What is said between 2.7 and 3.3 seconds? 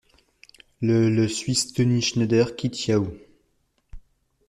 Yahoo!